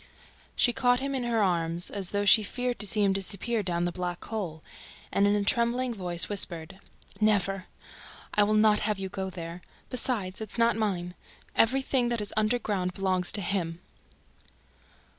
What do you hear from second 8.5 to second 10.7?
not have you go there!... Besides, it's